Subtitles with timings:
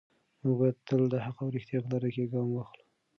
[0.41, 2.85] موږ باید تل د حق او ریښتیا په لاره کې ګام واخلو.